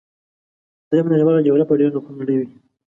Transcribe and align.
دریمه 0.89 1.09
نړیواله 1.13 1.45
جګړه 1.47 1.65
به 1.67 1.73
ډېره 1.79 1.99
خونړۍ 2.05 2.35
وي 2.37 2.47